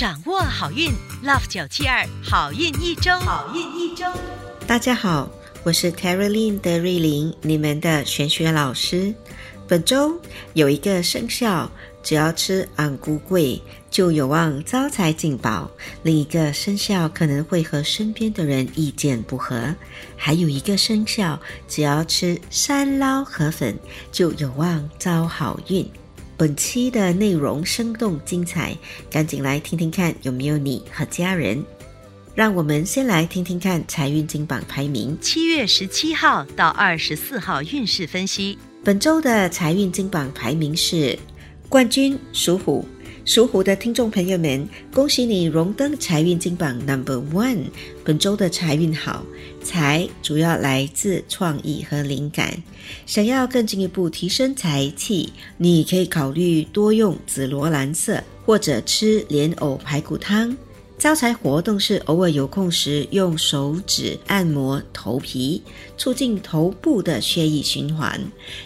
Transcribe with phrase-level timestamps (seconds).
[0.00, 0.90] 掌握好运
[1.22, 4.06] ，Love 九七二好运一周，好运一周。
[4.66, 5.28] 大家好，
[5.62, 9.14] 我是 Terry Lin 的瑞琳，你们的玄学老师。
[9.68, 10.18] 本周
[10.54, 11.70] 有一个生肖，
[12.02, 13.60] 只要吃昂菇桂，
[13.90, 15.70] 就有望招财进宝；
[16.02, 19.74] 另一个生肖可能会和身边的人意见不合；
[20.16, 21.38] 还有一个生肖，
[21.68, 23.78] 只要吃山捞河粉，
[24.10, 25.86] 就有望招好运。
[26.40, 28.74] 本期的内容生动精彩，
[29.10, 31.62] 赶紧来听听看有没有你和家人。
[32.34, 35.14] 让我们先来听听看财运金榜排名。
[35.20, 38.56] 七月十七号到二十四号运势分析。
[38.82, 41.18] 本周的财运金榜排名是
[41.68, 42.88] 冠军属虎，
[43.30, 47.66] 属虎的听众朋友们，恭喜你荣登财运金榜 Number One。
[48.02, 49.24] 本周的财运好，
[49.62, 52.60] 财主要来自创意和灵感。
[53.06, 60.56] 想要更进一步提升财气，你可以考虑多用紫罗兰色，或者吃莲藕排骨汤。
[60.98, 65.62] 招财活动是偶尔有空时用手指按摩头皮，
[65.96, 68.20] 促进头部的血液循环。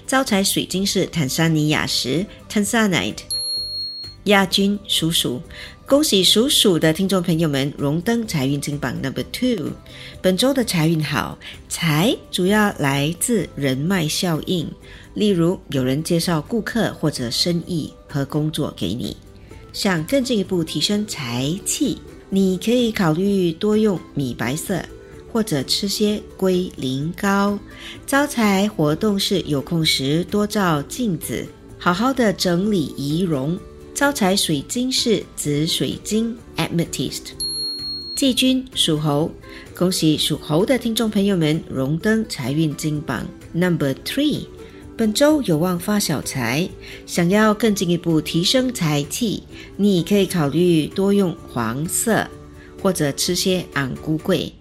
[0.06, 3.34] 招财水晶是坦桑尼亚石 （Tanzanite）。
[4.25, 5.42] 亚军属鼠，
[5.86, 9.72] 恭喜属鼠的听众朋友们荣登财运金榜 Number Two。
[10.22, 14.66] 本周的财运好，财主要来自人脉效应，
[15.12, 19.14] 例如有人介绍顾客或者生意和工作给你。
[19.75, 21.98] 想更进一步提升财气。
[22.31, 24.83] 你可以考虑多用米白色，
[25.31, 27.59] 或者吃些龟苓膏。
[28.06, 31.47] 招财活动是有空时多照镜子，
[31.78, 33.56] 好好的整理仪容。
[33.95, 37.27] 招财水晶是紫水晶 （Amethyst）。
[38.17, 39.31] 季军属猴，
[39.73, 44.47] 恭喜属猴的听众朋友们荣登财运金榜 Number Three。
[44.97, 46.69] 本周有望发小财，
[47.06, 49.45] 想要更进一步提升财气，
[49.77, 52.27] 你可以考虑多用黄色，
[52.83, 54.53] 或者吃些昂菇桂。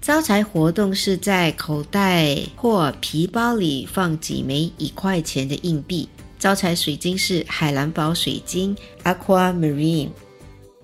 [0.00, 6.08] 招财活动是在口袋或皮包里放几枚一块钱的硬币。
[6.40, 8.74] 招财水晶是海蓝宝水晶
[9.04, 10.08] （Aquamarine）。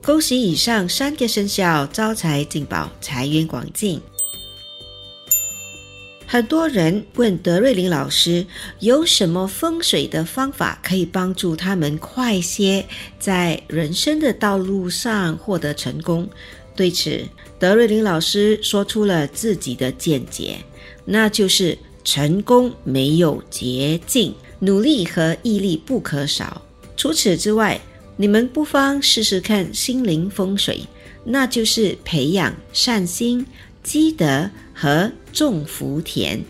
[0.04, 3.98] 恭喜以上三个生肖招财进宝，财源广进。
[6.26, 8.44] 很多人问德瑞琳老师
[8.80, 12.84] 有什么风水的方法可以帮助他们快些
[13.18, 16.28] 在人生的道路上获得成功。
[16.74, 17.24] 对此，
[17.58, 20.58] 德瑞琳老师说出了自己的见解，
[21.06, 26.62] 那就是成功没有捷径，努力和毅力不可少。
[26.96, 27.80] 除此之外，
[28.16, 30.80] 你们不妨试试看心灵风水，
[31.24, 33.46] 那就是培养善心。
[33.82, 36.42] 积德和种福田。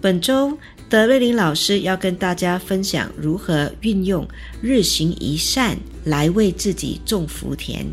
[0.00, 0.56] 本周
[0.88, 4.26] 德瑞林老师要跟大家分享如何运用
[4.62, 7.84] 日行一善来为自己种福田。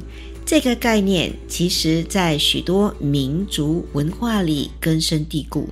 [0.46, 5.68] 这个概念其实在许多民族文化里根深蒂固，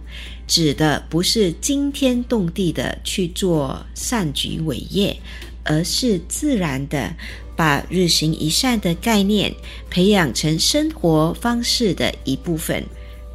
[0.45, 5.15] 指的不是惊天动地的去做善举伟业，
[5.63, 7.15] 而是自然的。
[7.53, 9.53] 把日行一善的概念
[9.87, 12.83] 培养成生活方式的一部分。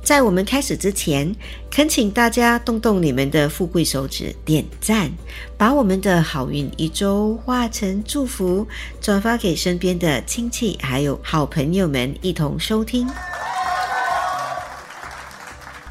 [0.07, 1.35] 在我们开始之前，
[1.69, 5.11] 恳请大家动动你们的富贵手指，点赞，
[5.59, 8.65] 把我们的好运一周化成祝福，
[9.01, 13.05] 转发给身边的亲戚还有好朋友们一同收听。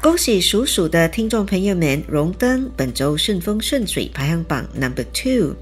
[0.00, 5.56] 恭喜属鼠的听众朋友们荣登本周顺风顺水排行榜 Number Two。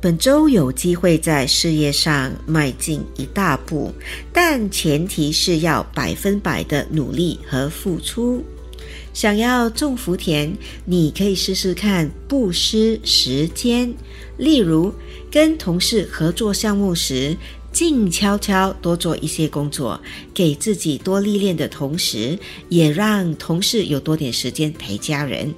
[0.00, 3.92] 本周有机会在事业上迈进一大步，
[4.32, 8.44] 但前提是要百分百的努力和付出。
[9.12, 10.52] 想要种福田，
[10.84, 13.92] 你可以试试看不失时间，
[14.38, 14.92] 例如
[15.30, 17.36] 跟同事合作项目时，
[17.72, 20.00] 静悄悄多做一些工作，
[20.32, 22.38] 给自己多历练的同时，
[22.68, 25.52] 也让同事有多点时间陪家人。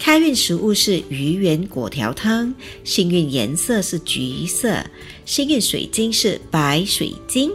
[0.00, 2.52] 开运食物是鱼圆果条汤，
[2.84, 4.82] 幸运颜色是橘色，
[5.26, 7.52] 幸运水晶是白水晶。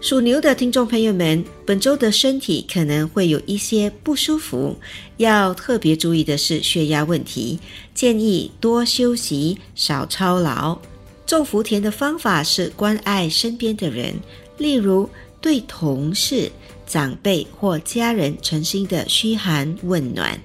[0.00, 4.74] 属牛的听众朋友们，本周的身体可能会有一些不舒服，
[5.18, 7.58] 要特别注意的是血压问题，
[7.94, 10.78] 建议多休息，少操劳。
[11.26, 14.14] 种福田的方法是关爱身边的人，
[14.56, 15.06] 例如
[15.42, 16.50] 对同事、
[16.86, 20.40] 长辈或家人诚心的嘘寒问暖。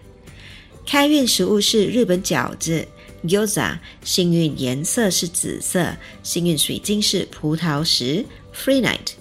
[0.91, 2.85] 开运食物是日本饺子
[3.23, 9.13] （Gyoza），幸运颜色是紫色，幸运水晶是葡萄石 （free night）。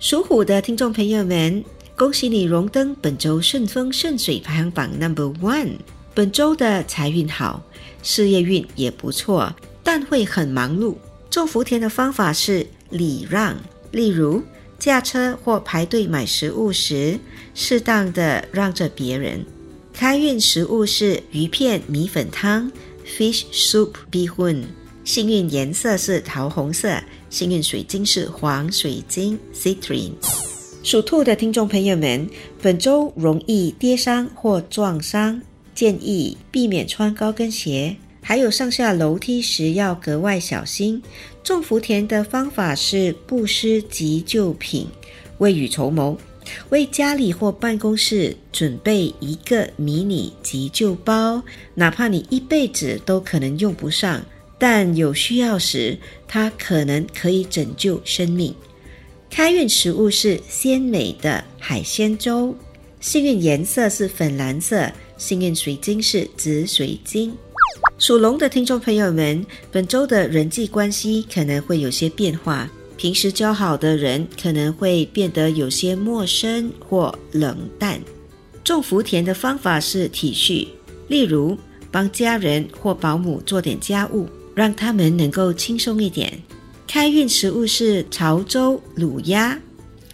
[0.00, 1.64] 属虎的听众朋友们，
[1.94, 5.76] 恭喜你荣登本周顺风顺水排行榜 Number One。
[6.12, 7.62] 本周的财运好，
[8.02, 9.54] 事业运也不错，
[9.84, 10.96] 但会很忙碌。
[11.30, 13.56] 种福田的方法是礼让。
[13.92, 14.42] 例如，
[14.76, 17.20] 驾车或排队买食物时，
[17.54, 19.46] 适当的让着别人。
[19.98, 22.70] 开运食物是鱼片米粉汤
[23.04, 24.62] （fish soup bihun）。
[25.02, 27.02] 幸运颜色是桃红色。
[27.28, 30.12] 幸运水晶是黄水晶 （citrine）。
[30.84, 32.30] 属兔的听众朋友们，
[32.62, 35.42] 本周容易跌伤或撞伤，
[35.74, 37.96] 建议避免穿高跟鞋。
[38.22, 41.02] 还有上下楼梯时要格外小心。
[41.42, 44.86] 种福田的方法是布施急救品，
[45.38, 46.16] 未雨绸缪，
[46.70, 51.42] 为家里或办公室准备一个迷你急救包，
[51.74, 54.24] 哪怕你一辈子都可能用不上，
[54.58, 55.96] 但有需要时，
[56.26, 58.54] 它可能可以拯救生命。
[59.30, 62.54] 开运食物是鲜美的海鲜粥，
[63.00, 67.32] 幸运颜色是粉蓝色，幸运水晶是紫水晶。
[67.98, 72.70] 属龙的听众朋友们，本周的人际关系可能会有些变化。
[72.98, 77.98] 平时交好的人可能会变得有些陌生或冷淡。
[78.64, 80.66] 种福田的方法是体恤，
[81.06, 81.56] 例如
[81.92, 86.36] 帮家人或保姆做点家务，让他们能够轻松一点。
[86.88, 89.56] 开运食物是潮州卤鸭，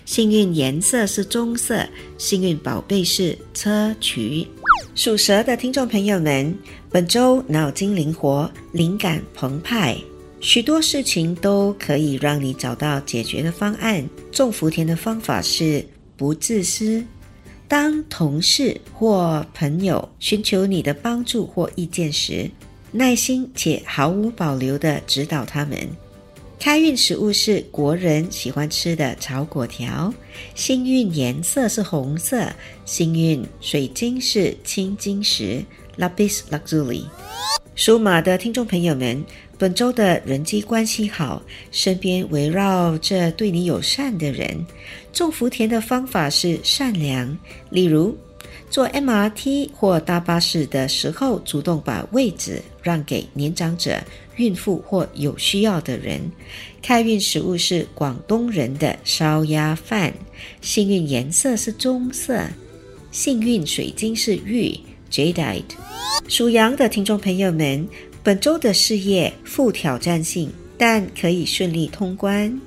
[0.05, 1.85] 幸运颜色是棕色，
[2.19, 4.47] 幸运宝贝是砗磲。
[4.95, 6.55] 属蛇的听众朋友们。
[6.91, 9.99] 本周脑筋灵活，灵感澎湃，
[10.45, 14.07] 许多事情都可以让你找到解决的方案。
[14.31, 15.83] 种福田的方法是
[16.19, 17.03] 不自私。
[17.67, 22.51] 当同事或朋友寻求你的帮助或意见时，
[22.93, 25.79] 耐心且毫无保留地指导他们。
[26.61, 30.13] 开运食物是国人喜欢吃的炒果条，
[30.55, 32.47] 幸运颜色是红色，
[32.85, 35.65] 幸运水晶是青金石。
[35.99, 37.05] Lapis Lazuli，
[37.75, 39.25] 属马的听众朋友们，
[39.59, 44.67] 本周的人际关系好，身边围绕着对你友善的人。
[45.13, 47.37] 种福田的方法是善良，
[47.71, 48.17] 例如
[48.69, 54.03] 坐 MRT 或搭巴士的时候，主动把位置让给年长者、
[54.37, 56.21] 孕妇或有需要的人。
[56.83, 60.13] 开运食物是广东人的烧鸭饭，
[60.61, 62.41] 幸运颜色是棕色，
[63.13, 64.79] 幸运水晶是玉。
[65.15, 65.63] Jadeite，
[66.27, 67.89] 属羊的听众朋友们，
[68.25, 72.61] 本周的事业富挑战性，但可以顺利通关。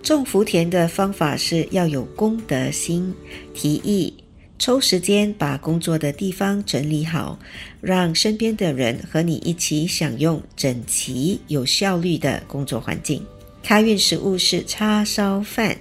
[0.00, 3.12] 种福田的方法是要有功德心，
[3.52, 4.14] 提议
[4.56, 7.36] 抽时间把工作的地方整理好，
[7.80, 13.20] 让身边的人和你一起享用整齐、有效率的工作环境。
[13.64, 15.76] 开运食物是叉烧饭，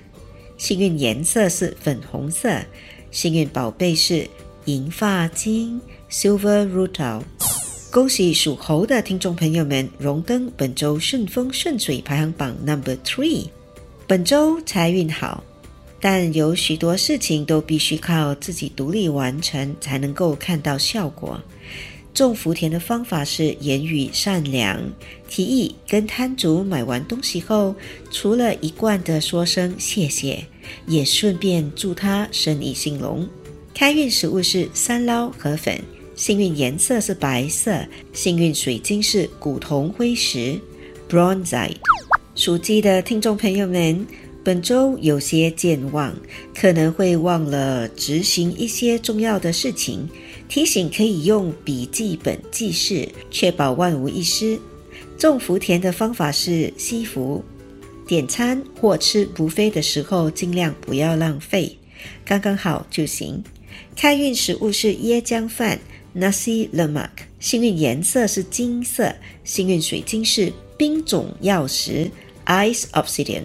[0.57, 2.49] 幸运颜色是粉红色，
[3.11, 4.27] 幸运宝贝是
[4.65, 5.79] 银发晶。
[6.11, 7.21] Silver Rutal，
[7.91, 13.45] 恭喜属猴的听众朋友们荣登本周顺风顺水排行榜 Number Three。
[14.07, 15.43] 本周财运好，
[16.01, 21.39] 但有许多事情都必须靠自己独立完成才能够看到效果。
[22.11, 24.81] 种福田的方法是言语善良，
[25.29, 27.75] 提议跟摊主买完东西后，
[28.09, 30.43] 除了一贯的说声谢谢，
[30.87, 33.29] 也顺便祝他生意兴隆。
[33.75, 35.79] 开运食物是三捞河粉。
[36.19, 37.79] 幸运颜色是白色，
[38.11, 40.59] 幸运水晶是古铜灰石
[41.09, 41.77] （Bronzite）。
[42.35, 44.05] 属鸡的听众朋友们，
[44.43, 46.13] 本周有些健忘，
[46.53, 50.09] 可能会忘了执行一些重要的事情，
[50.49, 54.59] 提醒可以用笔记本记事，确保万无一失。
[55.17, 57.41] 种福田的方法是惜福，
[58.05, 61.77] 点餐或吃不飞的时候，尽量不要浪费，
[62.25, 63.41] 刚刚好就行。
[63.95, 65.79] 开运食物是椰浆饭。
[66.15, 69.13] Nasi lemak，幸运颜色是金色，
[69.43, 72.09] 幸运水晶是冰种曜石
[72.45, 73.43] （Ice Obsidian）。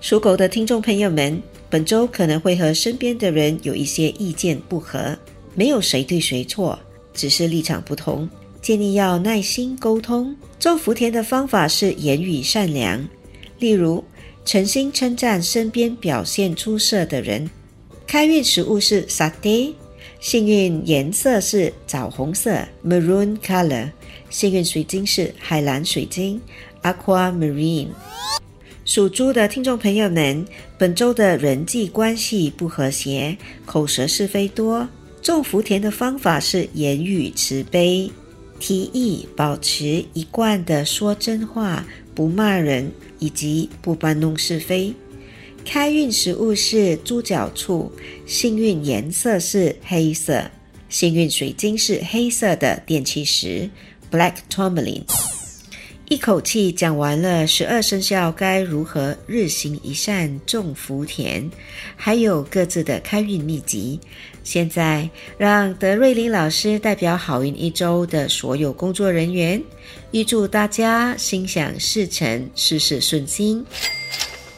[0.00, 5.16] 属狗的听众朋友们，本周可能会和身边的人有一些意见不合，
[5.54, 6.78] 没有谁对谁错，
[7.12, 8.26] 只是立场不同，
[8.62, 10.34] 建议要耐心沟通。
[10.58, 13.06] 做福田的方法是言语善良，
[13.58, 14.02] 例如
[14.46, 17.48] 诚心称赞身边表现出色的人。
[18.06, 19.74] 开运食物是 satay。
[20.20, 23.90] 幸运颜色是枣红色 （maroon color），
[24.28, 26.38] 幸运水晶是海蓝水晶
[26.82, 27.88] （aquamarine）。
[28.84, 30.44] 属猪的听众朋友们，
[30.76, 33.34] 本周的人际关系不和谐，
[33.64, 34.86] 口舌是非多。
[35.22, 38.10] 种福田的方法是言语慈悲，
[38.58, 41.82] 提议保持一贯的说真话，
[42.14, 44.94] 不骂人，以及不搬弄是非。
[45.64, 47.92] 开运食物是猪脚醋，
[48.26, 50.50] 幸运颜色是黑色，
[50.88, 53.70] 幸运水晶是黑色的电气石
[54.10, 55.04] （Black Tourmaline）。
[56.08, 61.48] 一口气讲完了十二生肖该如何日行一善种福田，
[61.94, 64.00] 还有各自的开运秘籍。
[64.42, 69.62] 现在让德瑞琳老师代表好运一周的所有工作人员，
[70.10, 73.64] 预祝大家心想事成，事事顺心。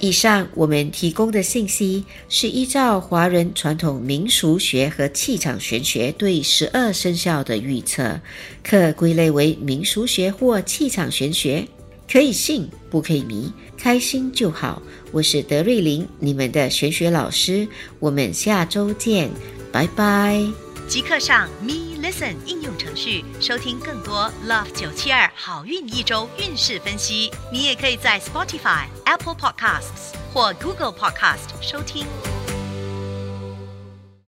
[0.03, 8.21] 以上我们提供的信息是依照华人传统民俗学和气场玄学对十二生肖的预测，
[8.65, 11.65] 可归类为民俗学或气场玄学，
[12.11, 14.83] 可以信不可以迷，开心就好。
[15.13, 17.69] 我是德瑞琳，你们的玄学老师，
[18.01, 19.31] 我们下周见，
[19.71, 20.45] 拜拜。
[20.89, 27.31] 即刻上咪 Listen 应用程序收听更多 Love 九七二好运一周运势分析。
[27.53, 32.05] 你也可以在 Spotify、Apple Podcasts 或 Google Podcast 收听。